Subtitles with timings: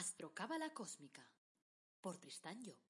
[0.00, 1.20] Astrocábala Cósmica
[2.00, 2.80] por Tristán Job.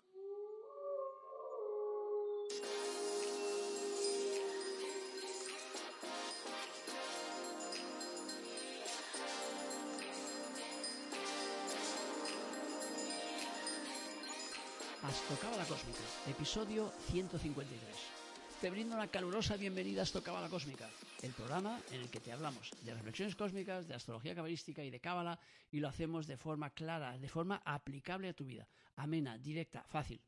[15.03, 18.20] Astrocábala Cósmica, episodio 153.
[18.61, 20.87] Te brindo una calurosa bienvenida a Astrocábala Cósmica,
[21.23, 25.01] el programa en el que te hablamos de reflexiones cósmicas, de astrología cabalística y de
[25.01, 25.41] cábala
[25.71, 30.21] y lo hacemos de forma clara, de forma aplicable a tu vida, amena, directa, fácil.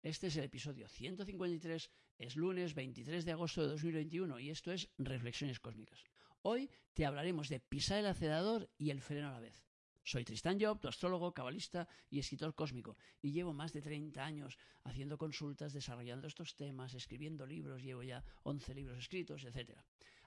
[0.00, 4.88] Este es el episodio 153, es lunes 23 de agosto de 2021 y esto es
[4.98, 6.04] Reflexiones Cósmicas.
[6.42, 9.60] Hoy te hablaremos de pisar el acelerador y el freno a la vez.
[10.04, 14.58] Soy Tristan Job, tu astrólogo, cabalista y escritor cósmico, y llevo más de 30 años
[14.82, 19.78] haciendo consultas, desarrollando estos temas, escribiendo libros, llevo ya 11 libros escritos, etc.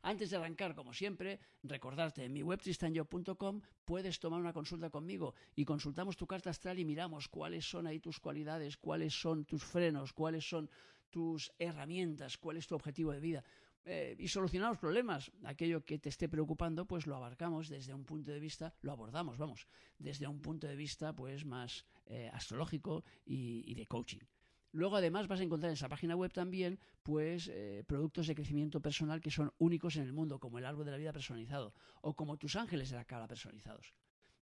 [0.01, 5.35] Antes de arrancar, como siempre, recordarte, en mi web tristanjob.com puedes tomar una consulta conmigo
[5.55, 9.63] y consultamos tu carta astral y miramos cuáles son ahí tus cualidades, cuáles son tus
[9.63, 10.70] frenos, cuáles son
[11.10, 13.43] tus herramientas, cuál es tu objetivo de vida.
[13.86, 15.32] Eh, y solucionamos problemas.
[15.44, 19.38] Aquello que te esté preocupando, pues lo abarcamos desde un punto de vista, lo abordamos,
[19.38, 19.68] vamos,
[20.00, 24.22] desde un punto de vista pues más eh, astrológico y, y, de coaching.
[24.72, 28.82] Luego, además, vas a encontrar en esa página web también, pues, eh, productos de crecimiento
[28.82, 32.16] personal que son únicos en el mundo, como el árbol de la vida personalizado, o
[32.16, 33.94] como tus ángeles de la cara personalizados.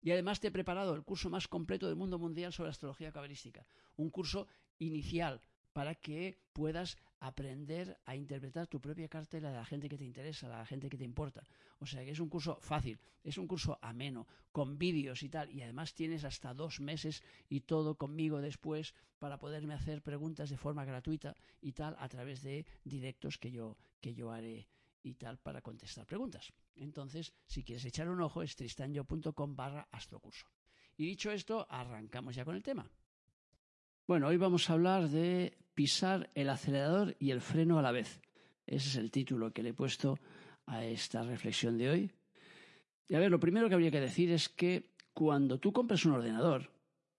[0.02, 3.66] Y además te he preparado el curso más completo del mundo mundial sobre astrología cabalística,
[3.98, 4.48] un curso
[4.80, 5.42] inicial
[5.74, 9.98] para que puedas aprender a interpretar tu propia carta y la de la gente que
[9.98, 11.44] te interesa, la gente que te importa.
[11.80, 15.52] O sea que es un curso fácil, es un curso ameno, con vídeos y tal,
[15.52, 20.58] y además tienes hasta dos meses y todo conmigo después para poderme hacer preguntas de
[20.58, 24.68] forma gratuita y tal a través de directos que yo, que yo haré
[25.04, 26.52] y tal para contestar preguntas.
[26.76, 30.48] Entonces, si quieres echar un ojo, es tristanyo.com barra astrocurso.
[30.98, 32.90] Y dicho esto, arrancamos ya con el tema.
[34.08, 38.22] Bueno, hoy vamos a hablar de pisar el acelerador y el freno a la vez.
[38.66, 40.20] Ese es el título que le he puesto
[40.66, 42.12] a esta reflexión de hoy.
[43.08, 46.14] Y a ver, lo primero que habría que decir es que cuando tú compras un
[46.14, 46.72] ordenador,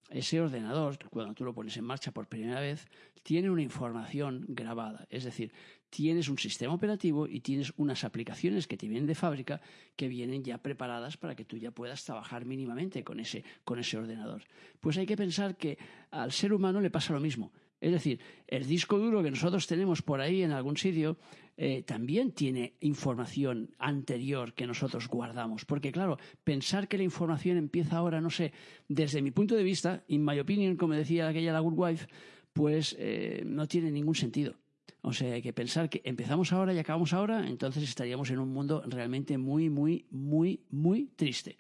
[0.09, 2.87] ese ordenador, cuando tú lo pones en marcha por primera vez,
[3.23, 5.07] tiene una información grabada.
[5.11, 5.53] Es decir,
[5.91, 9.61] tienes un sistema operativo y tienes unas aplicaciones que te vienen de fábrica
[9.97, 13.99] que vienen ya preparadas para que tú ya puedas trabajar mínimamente con ese, con ese
[13.99, 14.43] ordenador.
[14.81, 15.79] Pues hay que pensar que
[16.11, 17.53] al ser humano le pasa lo mismo.
[17.83, 21.19] Es decir, el disco duro que nosotros tenemos por ahí en algún sitio
[21.57, 25.65] eh, también tiene información anterior que nosotros guardamos.
[25.65, 28.53] Porque, claro, pensar que la información empieza ahora, no sé,
[28.87, 32.07] desde mi punto de vista, in my opinion, como decía aquella la Good Wife,
[32.53, 34.55] pues eh, no tiene ningún sentido.
[35.01, 38.51] O sea, hay que pensar que empezamos ahora y acabamos ahora, entonces estaríamos en un
[38.51, 41.59] mundo realmente muy, muy, muy, muy triste.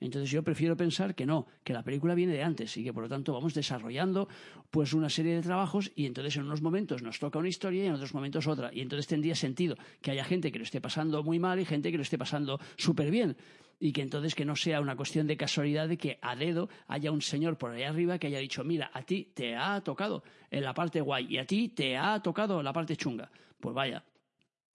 [0.00, 3.02] Entonces yo prefiero pensar que no, que la película viene de antes y que por
[3.02, 4.28] lo tanto vamos desarrollando
[4.70, 7.86] pues una serie de trabajos y entonces en unos momentos nos toca una historia y
[7.86, 8.70] en otros momentos otra.
[8.72, 11.90] Y entonces tendría sentido que haya gente que lo esté pasando muy mal y gente
[11.90, 13.36] que lo esté pasando súper bien
[13.80, 17.12] y que entonces que no sea una cuestión de casualidad de que a dedo haya
[17.12, 20.64] un señor por ahí arriba que haya dicho, mira, a ti te ha tocado en
[20.64, 23.30] la parte guay y a ti te ha tocado la parte chunga.
[23.60, 24.04] Pues vaya,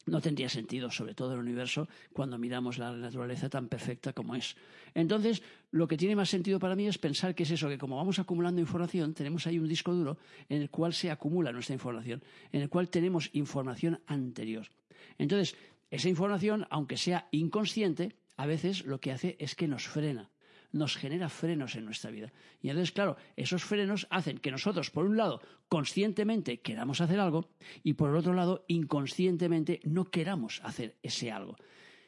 [0.05, 4.55] no tendría sentido, sobre todo el universo, cuando miramos la naturaleza tan perfecta como es.
[4.93, 5.41] Entonces,
[5.71, 8.19] lo que tiene más sentido para mí es pensar que es eso, que como vamos
[8.19, 10.17] acumulando información, tenemos ahí un disco duro
[10.49, 14.67] en el cual se acumula nuestra información, en el cual tenemos información anterior.
[15.17, 15.55] Entonces,
[15.89, 20.31] esa información, aunque sea inconsciente, a veces lo que hace es que nos frena,
[20.73, 22.34] nos genera frenos en nuestra vida.
[22.61, 27.50] Y entonces, claro, esos frenos hacen que nosotros, por un lado, conscientemente queramos hacer algo
[27.84, 31.56] y por el otro lado, inconscientemente no queramos hacer ese algo.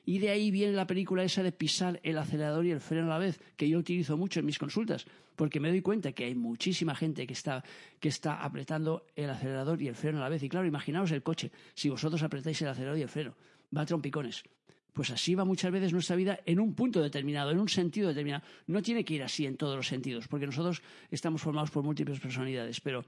[0.04, 3.10] Y de ahí viene la película esa de pisar el acelerador y el freno a
[3.10, 6.36] la vez, que yo utilizo mucho en mis consultas, porque me doy cuenta que hay
[6.36, 7.64] muchísima gente que está,
[8.00, 10.44] que está apretando el acelerador y el freno a la vez.
[10.44, 13.36] Y claro, imaginaos el coche, si vosotros apretáis el acelerador y el freno,
[13.76, 14.44] va a trompicones.
[14.96, 18.46] Pues así va muchas veces nuestra vida en un punto determinado, en un sentido determinado.
[18.68, 20.82] No tiene que ir así en todos los sentidos, porque nosotros
[21.12, 23.04] estamos formados por múltiples personalidades, pero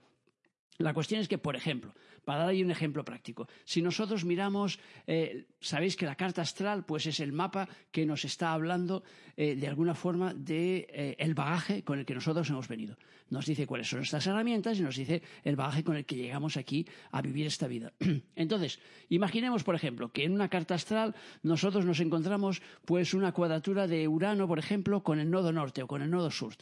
[0.80, 1.96] la cuestión es que, por ejemplo,
[2.28, 6.84] para dar ahí un ejemplo práctico, si nosotros miramos, eh, sabéis que la carta astral
[6.84, 9.02] pues es el mapa que nos está hablando
[9.38, 12.98] eh, de alguna forma de, eh, bagaje con el que nosotros hemos venido.
[13.30, 16.58] Nos dice cuáles son nuestras herramientas y nos dice el bagaje con el que llegamos
[16.58, 17.94] aquí a vivir esta vida.
[18.36, 23.88] Entonces, imaginemos, por ejemplo, que en una carta astral nosotros nos encontramos pues una cuadratura
[23.88, 26.56] de Urano, por ejemplo, con el nodo norte o con el nodo sur.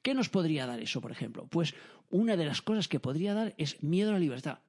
[0.00, 1.46] ¿Qué nos podría dar eso, por ejemplo?
[1.46, 1.74] Pues
[2.08, 4.60] una de las cosas que podría dar es miedo a la libertad.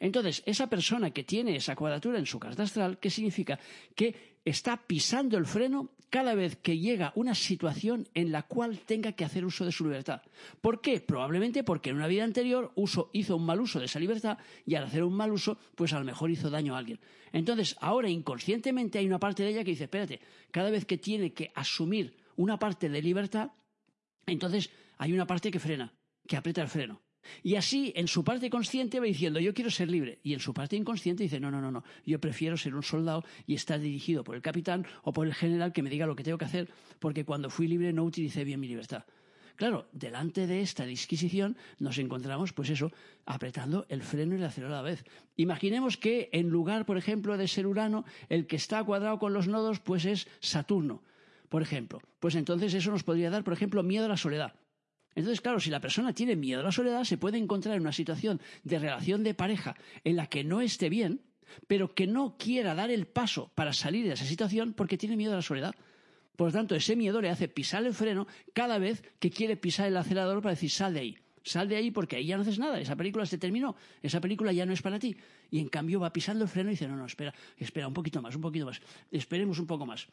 [0.00, 3.60] Entonces, esa persona que tiene esa cuadratura en su carta astral, ¿qué significa?
[3.94, 9.12] Que está pisando el freno cada vez que llega una situación en la cual tenga
[9.12, 10.22] que hacer uso de su libertad.
[10.60, 11.00] ¿Por qué?
[11.00, 12.72] Probablemente porque en una vida anterior
[13.12, 15.98] hizo un mal uso de esa libertad y al hacer un mal uso, pues a
[15.98, 16.98] lo mejor hizo daño a alguien.
[17.32, 20.20] Entonces, ahora inconscientemente hay una parte de ella que dice, espérate,
[20.50, 23.50] cada vez que tiene que asumir una parte de libertad,
[24.26, 25.92] entonces hay una parte que frena,
[26.26, 27.02] que aprieta el freno.
[27.42, 30.18] Y así, en su parte consciente va diciendo, yo quiero ser libre.
[30.22, 33.24] Y en su parte inconsciente dice, no, no, no, no, yo prefiero ser un soldado
[33.46, 36.24] y estar dirigido por el capitán o por el general que me diga lo que
[36.24, 36.68] tengo que hacer,
[36.98, 39.04] porque cuando fui libre no utilicé bien mi libertad.
[39.60, 42.92] Claro, delante de esta disquisición nos encontramos, pues eso,
[43.26, 45.04] apretando el freno y el acelerador a la vez.
[45.36, 49.48] Imaginemos que en lugar, por ejemplo, de ser Urano, el que está cuadrado con los
[49.48, 51.02] nodos, pues es Saturno,
[51.50, 52.00] por ejemplo.
[52.20, 54.54] Pues entonces eso nos podría dar, por ejemplo, miedo a la soledad.
[55.14, 57.92] Entonces, claro, si la persona tiene miedo a la soledad, se puede encontrar en una
[57.92, 61.22] situación de relación de pareja en la que no esté bien,
[61.66, 65.32] pero que no quiera dar el paso para salir de esa situación porque tiene miedo
[65.32, 65.74] a la soledad.
[66.36, 69.88] Por lo tanto, ese miedo le hace pisar el freno cada vez que quiere pisar
[69.88, 71.18] el acelerador para decir sal de ahí.
[71.42, 74.52] Sal de ahí porque ahí ya no haces nada, esa película se terminó, esa película
[74.52, 75.16] ya no es para ti.
[75.50, 78.22] Y en cambio va pisando el freno y dice, no, no, espera, espera un poquito
[78.22, 78.80] más, un poquito más,
[79.10, 80.06] esperemos un poco más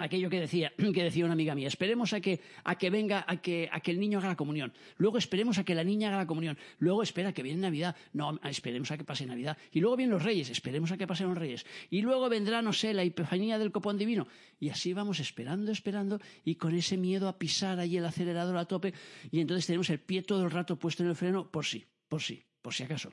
[0.00, 3.36] aquello que decía, que decía una amiga mía, esperemos a que, a que venga, a
[3.36, 6.18] que, a que el niño haga la comunión, luego esperemos a que la niña haga
[6.18, 9.96] la comunión, luego espera que viene Navidad, no, esperemos a que pase Navidad, y luego
[9.96, 13.02] vienen los reyes, esperemos a que pasen los reyes, y luego vendrá, no sé, la
[13.02, 14.26] epifanía del copón divino,
[14.58, 18.64] y así vamos esperando, esperando, y con ese miedo a pisar allí el acelerador a
[18.64, 18.94] tope,
[19.30, 22.22] y entonces tenemos el pie todo el rato puesto en el freno, por sí, por
[22.22, 23.12] sí, por si acaso.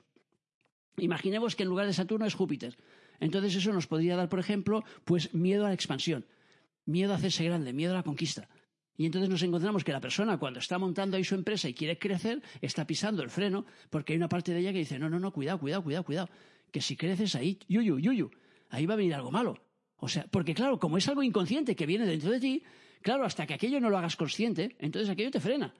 [0.97, 2.75] Imaginemos que en lugar de Saturno es Júpiter.
[3.19, 6.25] Entonces eso nos podría dar, por ejemplo, pues miedo a la expansión
[6.87, 8.49] miedo a hacerse grande, miedo a la conquista.
[8.97, 11.99] Y entonces nos encontramos que la persona cuando está montando ahí su empresa y quiere
[11.99, 15.19] crecer, está pisando el freno porque hay una parte de ella que dice, no, no,
[15.19, 16.29] no, cuidado, cuidado, cuidado, cuidado,
[16.71, 18.31] que si creces ahí, yuyu, yuyu,
[18.69, 19.61] ahí va a venir algo malo.
[19.97, 22.63] O sea, porque claro, como es algo inconsciente que viene dentro de ti,
[23.03, 25.75] claro, hasta que aquello no lo hagas consciente, entonces aquello te frena.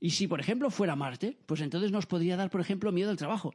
[0.00, 3.16] Y si, por ejemplo, fuera Marte, pues entonces nos podría dar, por ejemplo, miedo al
[3.16, 3.54] trabajo.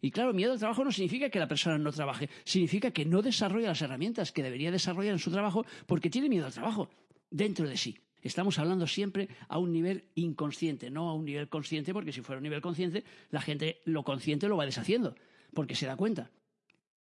[0.00, 3.22] Y claro, miedo al trabajo no significa que la persona no trabaje, significa que no
[3.22, 6.90] desarrolla las herramientas que debería desarrollar en su trabajo porque tiene miedo al trabajo
[7.30, 7.98] dentro de sí.
[8.22, 12.38] Estamos hablando siempre a un nivel inconsciente, no a un nivel consciente, porque si fuera
[12.38, 15.14] un nivel consciente, la gente lo consciente lo va deshaciendo,
[15.54, 16.30] porque se da cuenta.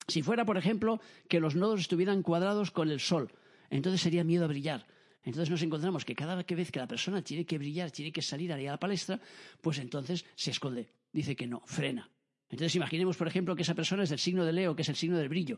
[0.07, 0.99] Si fuera, por ejemplo,
[1.29, 3.31] que los nodos estuvieran cuadrados con el sol,
[3.69, 4.88] entonces sería miedo a brillar.
[5.23, 8.51] Entonces nos encontramos que cada vez que la persona tiene que brillar, tiene que salir
[8.51, 9.19] a la palestra,
[9.61, 10.89] pues entonces se esconde.
[11.13, 12.09] Dice que no, frena.
[12.51, 14.95] Entonces imaginemos, por ejemplo, que esa persona es del signo de Leo, que es el
[14.95, 15.57] signo del brillo,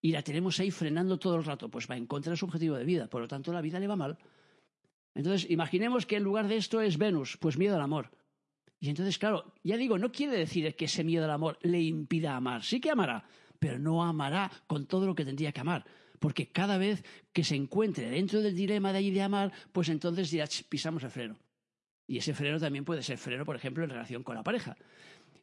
[0.00, 2.76] y la tenemos ahí frenando todo el rato, pues va en contra de su objetivo
[2.76, 4.18] de vida, por lo tanto la vida le va mal.
[5.14, 8.10] Entonces imaginemos que en lugar de esto es Venus, pues miedo al amor.
[8.80, 12.36] Y entonces, claro, ya digo, no quiere decir que ese miedo al amor le impida
[12.36, 13.24] amar, sí que amará,
[13.58, 15.84] pero no amará con todo lo que tendría que amar.
[16.18, 20.30] Porque cada vez que se encuentre dentro del dilema de allí de amar, pues entonces
[20.30, 21.36] dirá, pisamos el freno.
[22.06, 24.76] Y ese freno también puede ser freno, por ejemplo, en relación con la pareja.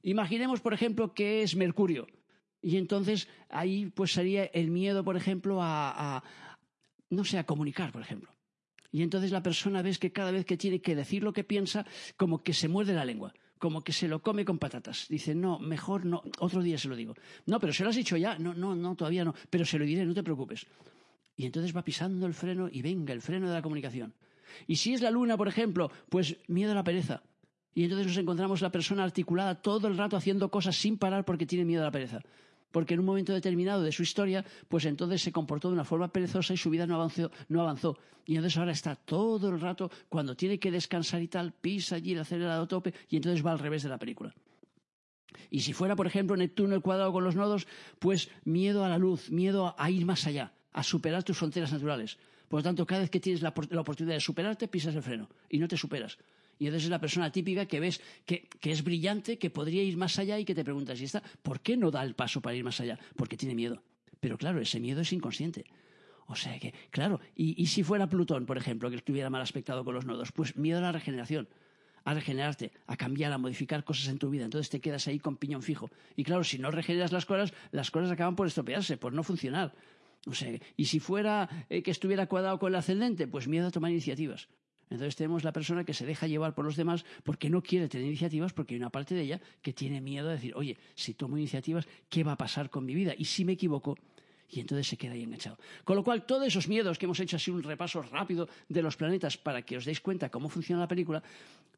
[0.03, 2.07] Imaginemos, por ejemplo, que es Mercurio.
[2.61, 6.23] Y entonces ahí pues sería el miedo, por ejemplo, a,
[7.09, 8.29] no sé, a comunicar, por ejemplo.
[8.91, 11.85] Y entonces la persona ves que cada vez que tiene que decir lo que piensa,
[12.17, 15.07] como que se muerde la lengua, como que se lo come con patatas.
[15.09, 17.15] Dice, no, mejor no, otro día se lo digo.
[17.45, 18.37] No, pero se lo has dicho ya.
[18.37, 19.33] No, no, no, todavía no.
[19.49, 20.67] Pero se lo diré, no te preocupes.
[21.37, 24.13] Y entonces va pisando el freno y venga, el freno de la comunicación.
[24.67, 27.23] Y si es la luna, por ejemplo, pues miedo a la pereza.
[27.73, 31.45] Y entonces nos encontramos la persona articulada todo el rato haciendo cosas sin parar porque
[31.45, 32.21] tiene miedo a la pereza.
[32.71, 36.11] Porque en un momento determinado de su historia, pues entonces se comportó de una forma
[36.11, 37.97] perezosa y su vida no avanzó, no avanzó.
[38.25, 42.13] Y entonces ahora está todo el rato, cuando tiene que descansar y tal, pisa allí
[42.13, 44.33] el acelerado tope y entonces va al revés de la película.
[45.49, 47.67] Y si fuera, por ejemplo, Neptuno el cuadrado con los nodos,
[47.99, 52.17] pues miedo a la luz, miedo a ir más allá, a superar tus fronteras naturales.
[52.47, 55.29] Por lo tanto, cada vez que tienes la, la oportunidad de superarte, pisas el freno
[55.49, 56.17] y no te superas.
[56.61, 60.19] Y entonces es la persona típica que ves que, es brillante, que podría ir más
[60.19, 61.23] allá y que te preguntas, ¿y está?
[61.41, 62.99] ¿Por qué no da el paso para ir más allá?
[63.15, 63.81] Porque tiene miedo.
[64.19, 65.65] Pero claro, ese miedo es inconsciente.
[66.27, 69.95] O sea que, claro, y, si fuera Plutón, por ejemplo, que estuviera mal aspectado con
[69.95, 71.49] los nodos, pues miedo a la regeneración
[72.03, 74.45] a regenerarte, a cambiar, a modificar cosas en tu vida.
[74.45, 75.89] Entonces te quedas ahí con piñón fijo.
[76.15, 79.73] Y claro, si no regeneras las cosas, las cosas acaban por estropearse, por no funcionar.
[80.27, 83.71] O sea, y si fuera eh, que estuviera cuadrado con el ascendente, pues miedo a
[83.71, 84.47] tomar iniciativas.
[84.91, 88.07] Entonces tenemos la persona que se deja llevar por los demás porque no quiere tener
[88.07, 91.37] iniciativas, porque hay una parte de ella que tiene miedo de decir, oye, si tomo
[91.37, 93.13] iniciativas, ¿qué va a pasar con mi vida?
[93.17, 93.97] Y si me equivoco,
[94.53, 95.57] Y entonces se queda ahí enganchado.
[95.85, 98.97] Con lo cual, todos esos miedos que hemos hecho así un repaso rápido de los
[98.97, 101.23] planetas para que os deis cuenta cómo funciona la película,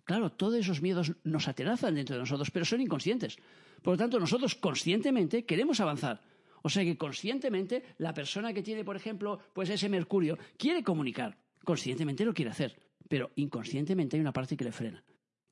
[0.03, 3.37] claro, todos esos miedos nos atenazan dentro de nosotros, pero son inconscientes.
[3.83, 6.21] Por lo tanto, nosotros conscientemente queremos avanzar.
[6.63, 11.37] O sea que conscientemente la persona que tiene, por ejemplo, pues ese mercurio quiere comunicar.
[11.63, 12.75] Conscientemente lo quiere hacer,
[13.07, 15.03] pero inconscientemente hay una parte que le frena.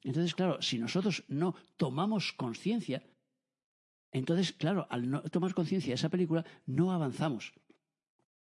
[0.04, 3.04] Entonces, claro, si nosotros no tomamos conciencia,
[4.12, 7.54] entonces, claro, al no tomar conciencia de esa película, no avanzamos.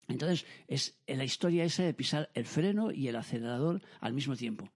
[0.09, 4.71] Entonces, es la historia esa de pisar el freno y el acelerador al mismo tiempo.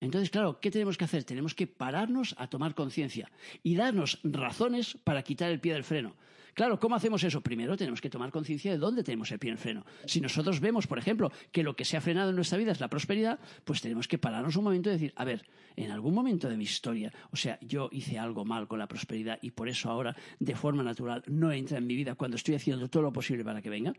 [0.00, 1.24] Entonces, claro, ¿qué tenemos que hacer?
[1.24, 3.30] Tenemos que pararnos a tomar conciencia
[3.62, 6.16] y darnos razones para quitar el pie del freno.
[6.56, 7.42] Claro, ¿cómo hacemos eso?
[7.42, 9.84] Primero tenemos que tomar conciencia de dónde tenemos el pie en freno.
[10.06, 12.80] Si nosotros vemos, por ejemplo, que lo que se ha frenado en nuestra vida es
[12.80, 15.44] la prosperidad, pues tenemos que pararnos un momento y decir, a ver,
[15.76, 19.38] en algún momento de mi historia, o sea, yo hice algo mal con la prosperidad
[19.42, 22.88] y por eso ahora, de forma natural, no entra en mi vida cuando estoy haciendo
[22.88, 23.92] todo lo posible para que venga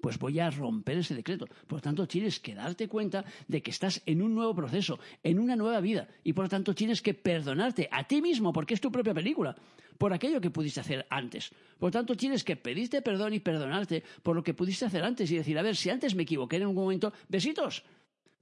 [0.00, 1.46] pues voy a romper ese decreto.
[1.68, 5.38] Por lo tanto, tienes que darte cuenta de que estás en un nuevo proceso, en
[5.38, 8.80] una nueva vida, y por lo tanto tienes que perdonarte a ti mismo, porque es
[8.80, 9.54] tu propia película,
[10.02, 11.52] por aquello que pudiste hacer antes.
[11.78, 15.36] Por tanto, tienes que pedirte perdón y perdonarte por lo que pudiste hacer antes y
[15.36, 17.84] decir, a ver, si antes me equivoqué en algún momento, besitos.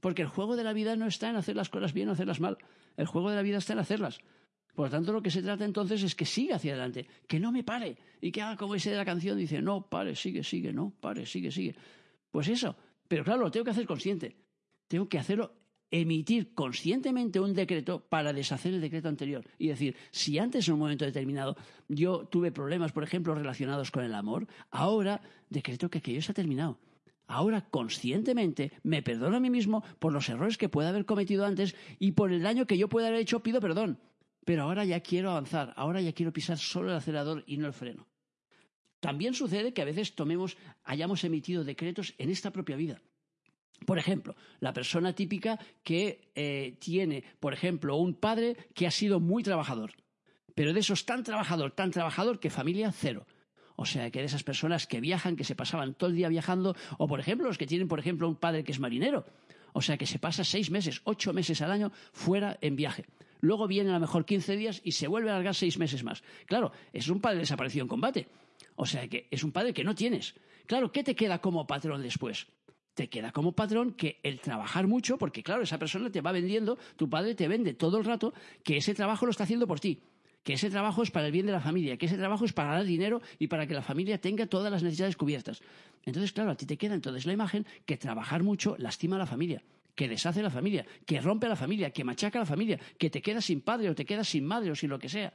[0.01, 2.41] Porque el juego de la vida no está en hacer las cosas bien o hacerlas
[2.41, 2.57] mal.
[2.97, 4.21] El juego de la vida está en hacerlas.
[4.75, 7.53] Por lo tanto, lo que se trata entonces es que siga hacia adelante, que no
[7.53, 10.73] me pare y que haga como ese de la canción, dice, no, pare, sigue, sigue,
[10.73, 11.75] no, pare, sigue, sigue.
[12.31, 12.75] Pues eso,
[13.07, 14.35] pero claro, lo tengo que hacer consciente.
[14.89, 15.53] Tengo que hacerlo,
[15.91, 19.45] emitir conscientemente un decreto para deshacer el decreto anterior.
[19.59, 21.57] Y decir, si antes en un momento determinado
[21.89, 26.35] yo tuve problemas, por ejemplo, relacionados con el amor, ahora decreto que aquello se ha
[26.35, 26.79] terminado.
[27.27, 31.77] Ahora conscientemente me perdono a mí mismo por los errores que pueda haber cometido antes
[31.99, 33.99] y por el daño que yo pueda haber hecho, pido perdón
[34.45, 37.73] pero ahora ya quiero avanzar, ahora ya quiero pisar solo el acelerador y no el
[37.73, 38.09] freno.
[39.01, 43.01] También sucede que a veces tomemos, hayamos emitido decretos en esta propia vida.
[43.87, 49.21] Por ejemplo, la persona típica que eh, tiene, por ejemplo, un padre que ha sido
[49.21, 49.93] muy trabajador,
[50.55, 53.27] pero de esos tan trabajador, tan trabajador que familia cero.
[53.77, 56.77] O sea, que de esas personas que viajan, que se pasaban todo el día viajando,
[56.99, 59.25] o por ejemplo, los que tienen, por ejemplo, un padre que es marinero.
[59.73, 63.07] O sea, que se pasa seis meses, ocho meses al año fuera en viaje
[63.41, 66.23] luego viene a lo mejor 15 días y se vuelve a alargar seis meses más.
[66.47, 68.29] Claro, es un padre desaparecido en combate.
[68.77, 70.35] O sea que es un padre que no tienes.
[70.67, 72.47] Claro, ¿qué te queda como patrón después?
[73.01, 76.77] Te queda como patrón que el trabajar mucho, porque claro, esa persona te va vendiendo,
[76.97, 80.03] tu padre te vende todo el rato que ese trabajo lo está haciendo por ti
[80.43, 82.73] que ese trabajo es para el bien de la familia, que ese trabajo es para
[82.73, 85.63] dar dinero y para que la familia tenga todas las necesidades cubiertas.
[86.05, 89.27] Entonces, claro, a ti te queda entonces la imagen que trabajar mucho lastima a la
[89.27, 89.63] familia
[89.95, 93.11] que deshace la familia, que rompe a la familia, que machaca a la familia, que
[93.11, 95.33] te quedas sin padre o te quedas sin madre o sin lo que sea.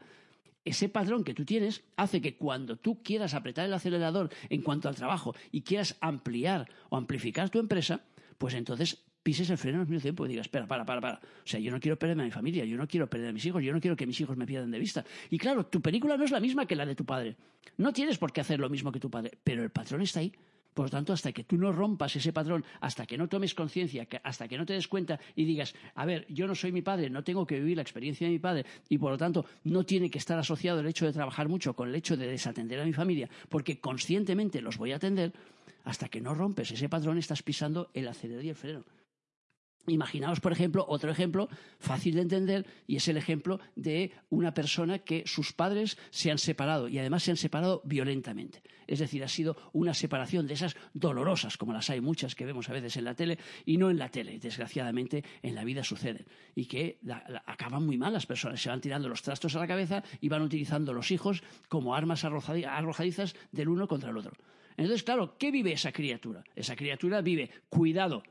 [0.65, 4.89] Ese padrón que tú tienes hace que cuando tú quieras apretar el acelerador en cuanto
[4.89, 8.01] al trabajo y quieras ampliar o amplificar tu empresa,
[8.38, 11.15] pues entonces pises el freno al mismo tiempo y digas, espera, para, para, para.
[11.15, 13.45] O sea, yo no quiero perderme a mi familia, yo no quiero perder a mis
[13.45, 15.05] hijos, yo no quiero que mis hijos me pierdan de vista.
[15.29, 17.36] Y claro, tu película no es la misma que la de tu padre.
[17.77, 20.34] No tienes por qué hacer lo mismo que tu padre, pero el patrón está ahí
[20.75, 24.05] por lo tanto, hasta que tú no rompas ese patrón, hasta que no tomes conciencia,
[24.24, 27.10] hasta que no te des cuenta y digas, a ver, yo no soy mi padre,
[27.10, 30.12] no tengo que vivir la experiencia de mi padre y por lo tanto no tiene
[30.12, 32.91] que estar asociado el hecho de trabajar mucho con el hecho de desatender a mi
[32.91, 35.32] familia, porque conscientemente los voy a atender,
[35.86, 38.84] hasta que no rompes ese patrón estás pisando el acelerador y el freno.
[39.88, 41.48] Imaginaos, por ejemplo, otro ejemplo
[41.80, 46.39] fácil de entender y es el ejemplo de una persona que sus padres se han
[46.39, 48.63] separado y además se han separado violentamente.
[48.88, 52.70] Es decir, ha sido una separación de esas dolorosas, como las hay muchas que vemos
[52.70, 56.25] a veces en la tele y no en la tele, desgraciadamente en la vida suceden
[56.56, 57.00] y que
[57.46, 60.42] acaban muy mal las personas, se van tirando los trastos a la cabeza y van
[60.42, 64.34] utilizando los hijos como armas arrojadizas del uno contra el otro.
[64.77, 66.44] Entonces, claro, ¿qué vive esa criatura?
[66.56, 68.24] Esa criatura vive cuidado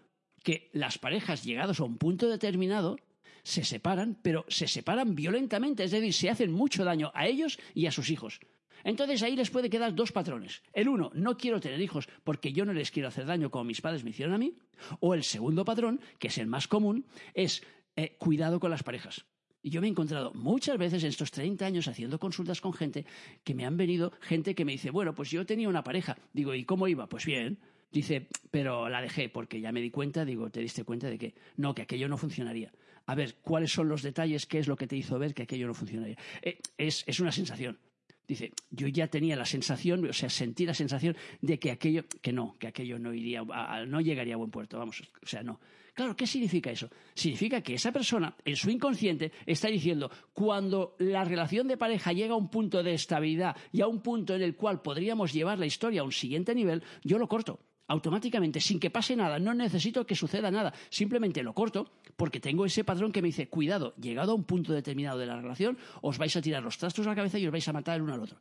[0.44, 2.98] que las parejas llegados a un punto determinado
[3.42, 7.86] se separan, pero se separan violentamente, es decir, se hacen mucho daño a ellos y
[7.86, 8.38] a sus hijos.
[8.84, 10.62] Entonces ahí les puede quedar dos patrones.
[10.74, 13.80] El uno, no quiero tener hijos porque yo no les quiero hacer daño como mis
[13.80, 14.54] padres me hicieron a mí.
[15.00, 17.62] O el segundo patrón, que es el más común, es
[17.96, 19.24] eh, cuidado con las parejas.
[19.62, 23.06] Y yo me he encontrado muchas veces en estos 30 años haciendo consultas con gente
[23.42, 26.18] que me han venido, gente que me dice, bueno, pues yo tenía una pareja.
[26.34, 27.08] Digo, ¿y cómo iba?
[27.08, 27.58] Pues bien.
[27.94, 31.32] Dice, pero la dejé porque ya me di cuenta, digo, te diste cuenta de que
[31.58, 32.72] no, que aquello no funcionaría.
[33.06, 34.46] A ver, ¿cuáles son los detalles?
[34.46, 36.16] ¿Qué es lo que te hizo ver que aquello no funcionaría?
[36.42, 37.78] Eh, es, una sensación.
[38.26, 42.32] Dice, yo ya tenía la sensación, o sea, sentí la sensación de que aquello, que
[42.32, 43.44] no, que aquello no iría,
[43.86, 45.60] no llegaría a buen puerto, vamos, o sea, no,
[45.92, 46.90] Claro, ¿qué significa eso?
[47.14, 52.34] Significa que esa persona, en su inconsciente, está diciendo, cuando la relación de pareja llega
[52.34, 55.66] a un punto de estabilidad y a un punto en el cual podríamos llevar la
[55.66, 60.06] historia a un siguiente nivel, yo lo corto automáticamente, sin que pase nada, no necesito
[60.06, 64.32] que suceda nada, simplemente lo corto porque tengo ese patrón que me dice, cuidado, llegado
[64.32, 67.16] a un punto determinado de la relación, os vais a tirar los trastos a la
[67.16, 68.38] cabeza y os vais a matar el uno al otro.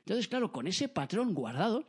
[0.00, 1.84] Entonces, claro, con ese patrón guardado,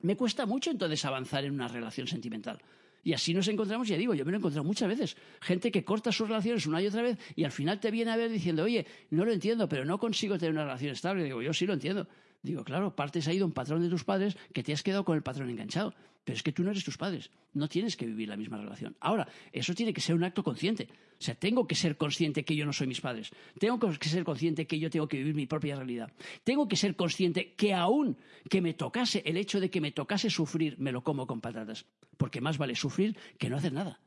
[0.00, 2.60] me cuesta mucho entonces avanzar en una relación sentimental.
[3.02, 5.16] Y así nos encontramos, ya digo, yo me lo he encontrado muchas veces.
[5.40, 8.16] Gente que corta sus relaciones una y otra vez y al final te viene a
[8.16, 11.24] ver diciendo, oye, no lo entiendo, pero no consigo tener una relación estable.
[11.24, 12.06] Digo, yo sí lo entiendo.
[12.42, 15.16] Digo, claro, partes ha ido un patrón de tus padres que te has quedado con
[15.16, 15.94] el patrón enganchado.
[16.24, 17.30] Pero es que tú no eres tus padres.
[17.54, 18.96] No tienes que vivir la misma relación.
[19.00, 20.88] Ahora, eso tiene que ser un acto consciente.
[21.18, 23.30] O sea, tengo que ser consciente que yo no soy mis padres.
[23.58, 26.12] Tengo que ser consciente que yo tengo que vivir mi propia realidad.
[26.44, 28.18] Tengo que ser consciente que aún
[28.48, 31.86] que me tocase, el hecho de que me tocase sufrir, me lo como con patatas.
[32.16, 34.00] Porque más vale sufrir que no hacer nada.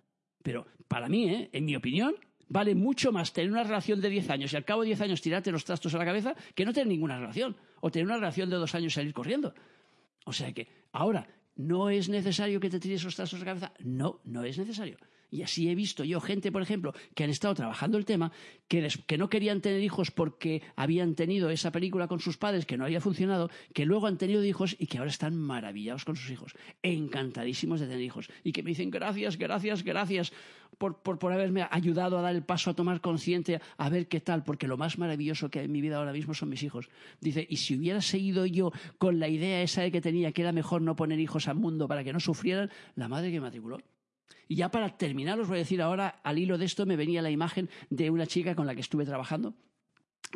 [0.43, 1.49] Pero para mí, ¿eh?
[1.51, 2.15] en mi opinión,
[2.50, 5.21] vale mucho más tener una relación de 10 años y al cabo de 10 años
[5.21, 7.55] tirarte los trastos a la cabeza que no tener ninguna relación.
[7.81, 9.53] O tener una relación de dos años y salir corriendo.
[10.25, 13.73] O sea que, ahora, ¿no es necesario que te tires los trastos a la cabeza?
[13.79, 14.97] No, no es necesario.
[15.33, 18.31] Y así he visto yo gente, por ejemplo, que han estado trabajando el tema,
[18.67, 18.87] que,
[19.17, 23.01] no querían tener hijos porque habían tenido esa película con sus padres que no había
[23.01, 27.79] funcionado, que luego han tenido hijos y que ahora están maravillados con sus hijos, encantadísimos
[27.79, 28.29] de tener hijos.
[28.43, 30.33] Y que me dicen gracias, gracias, gracias
[30.77, 34.67] por, haberme ayudado a dar el paso a tomar consciente, a ver qué tal, porque
[34.67, 36.89] lo más maravilloso que hay en mi vida ahora mismo son mis hijos.
[37.21, 40.51] Dice, y si hubiera seguido yo con la idea esa de que tenía que era
[40.51, 43.79] mejor no poner hijos al mundo para que no sufrieran, la madre que me matriculó.
[44.47, 47.21] Y ya para terminar, os voy a decir ahora, al hilo de esto me venía
[47.21, 49.55] la imagen de una chica con la que estuve trabajando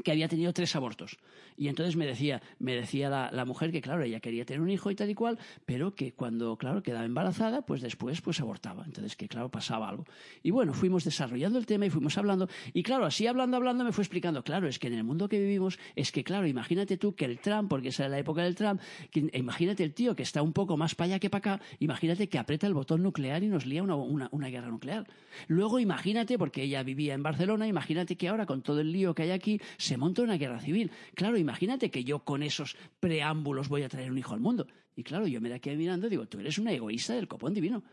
[0.04, 1.18] que había tenido tres abortos.
[1.58, 4.92] Y entonces me decía, me decía la, mujer que, claro, ella quería tener un hijo
[4.92, 8.84] y tal y cual, pero que cuando, claro, quedaba embarazada, pues después pues abortaba.
[8.86, 10.06] Entonces, que claro, pasaba algo.
[10.44, 12.48] Y bueno, fuimos desarrollando el tema y fuimos hablando.
[12.74, 15.40] Y claro, así hablando, hablando, me fue explicando, claro, es que en el mundo que
[15.40, 18.56] vivimos, es que, claro, imagínate tú que el Trump, porque esa era la época del
[18.56, 18.80] Trump,
[19.34, 22.38] imagínate el tío que está un poco más para allá que para acá, imagínate que
[22.38, 25.08] aprieta el botón nuclear y nos lía una, una guerra nuclear.
[25.48, 29.24] Luego imagínate, porque ella vivía en Barcelona, imagínate que ahora con todo el lío que
[29.24, 30.92] hay aquí, se monta una guerra civil.
[31.16, 34.68] Claro, imagínate que yo con esos preámbulos voy a traer un hijo al mundo.
[34.96, 37.54] Y claro, yo me la quedé mirando y digo, tú eres una egoísta del copón
[37.54, 37.84] divino.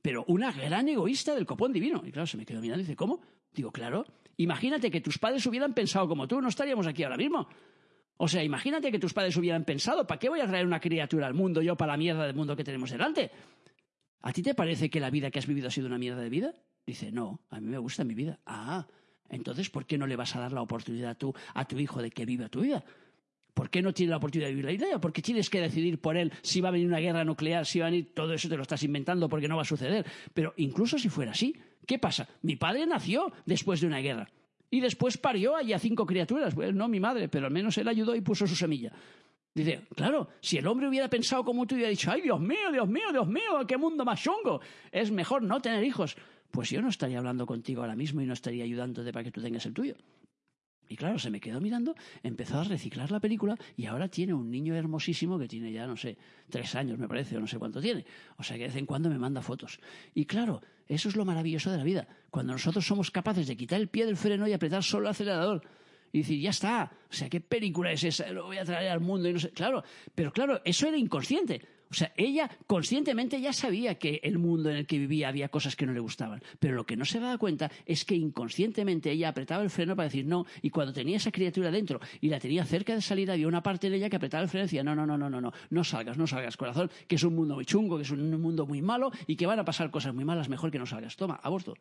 [0.00, 2.02] Pero una gran egoísta del copón divino.
[2.04, 3.20] Y claro, se me quedó mirando y dice, ¿cómo?
[3.52, 7.48] Digo, claro, imagínate que tus padres hubieran pensado como tú, no estaríamos aquí ahora mismo.
[8.16, 11.26] O sea, imagínate que tus padres hubieran pensado, ¿para qué voy a traer una criatura
[11.26, 13.30] al mundo yo para la mierda del mundo que tenemos delante?
[14.22, 16.30] ¿A ti te parece que la vida que has vivido ha sido una mierda de
[16.30, 16.54] vida?
[16.86, 18.38] Dice, no, a mí me gusta mi vida.
[18.46, 18.86] Ah,
[19.34, 22.10] entonces, ¿por qué no le vas a dar la oportunidad tú a tu hijo de
[22.10, 22.84] que viva tu vida?
[23.54, 25.00] ¿Por qué no tiene la oportunidad de vivir la idea?
[25.00, 27.86] Porque tienes que decidir por él si va a venir una guerra nuclear, si va
[27.86, 30.04] a venir todo eso te lo estás inventando porque no va a suceder.
[30.34, 31.54] Pero incluso si fuera así,
[31.86, 32.28] ¿qué pasa?
[32.42, 34.28] Mi padre nació después de una guerra
[34.70, 36.52] y después parió allá cinco criaturas.
[36.52, 38.90] Pues no mi madre, pero al menos él ayudó y puso su semilla.
[39.54, 42.72] Dice, claro, si el hombre hubiera pensado como tú y hubiera dicho, ay Dios mío,
[42.72, 46.16] Dios mío, Dios mío, qué mundo más chungo, es mejor no tener hijos
[46.54, 49.42] pues yo no estaría hablando contigo ahora mismo y no estaría ayudándote para que tú
[49.42, 49.96] tengas el tuyo.
[50.88, 54.52] Y claro, se me quedó mirando, empezó a reciclar la película y ahora tiene un
[54.52, 56.16] niño hermosísimo que tiene ya, no sé,
[56.48, 58.04] tres años me parece, o no sé cuánto tiene.
[58.36, 59.80] O sea que de vez en cuando me manda fotos.
[60.14, 62.06] Y claro, eso es lo maravilloso de la vida.
[62.30, 65.60] Cuando nosotros somos capaces de quitar el pie del freno y apretar solo el acelerador
[66.12, 68.30] y decir, ya está, o sea, ¿qué película es esa?
[68.30, 69.50] Lo voy a traer al mundo y no sé.
[69.50, 69.82] Claro,
[70.14, 71.73] pero claro, eso era inconsciente.
[71.94, 75.76] O sea, ella conscientemente ya sabía que el mundo en el que vivía había cosas
[75.76, 79.28] que no le gustaban, pero lo que no se daba cuenta es que inconscientemente ella
[79.28, 82.64] apretaba el freno para decir no, y cuando tenía esa criatura dentro y la tenía
[82.64, 84.96] cerca de salir, había una parte de ella que apretaba el freno y decía no,
[84.96, 87.64] no, no, no, no, no, no salgas, no salgas, corazón, que es un mundo muy
[87.64, 90.48] chungo, que es un mundo muy malo y que van a pasar cosas muy malas,
[90.48, 91.14] mejor que no salgas.
[91.14, 91.74] Toma, aborto.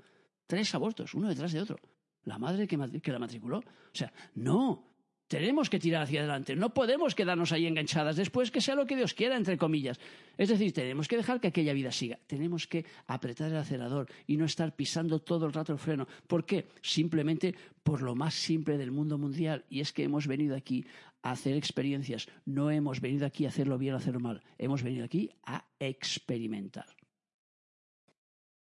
[0.45, 1.79] Tres abortos, uno detrás de otro.
[2.25, 3.57] La madre que, que la matriculó.
[3.57, 4.92] O sea, no,
[5.27, 8.95] tenemos que tirar hacia adelante, no podemos quedarnos ahí enganchadas después que sea lo que
[8.95, 9.99] Dios quiera, entre comillas.
[10.37, 14.37] Es decir, tenemos que dejar que aquella vida siga, tenemos que apretar el acelerador y
[14.37, 16.07] no estar pisando todo el rato el freno.
[16.27, 16.67] ¿Por qué?
[16.81, 20.85] Simplemente por lo más simple del mundo mundial y es que hemos venido aquí
[21.21, 25.05] a hacer experiencias, no hemos venido aquí a hacerlo bien o hacerlo mal, hemos venido
[25.05, 26.85] aquí a experimentar.